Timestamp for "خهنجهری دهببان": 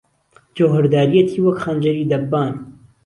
1.63-2.53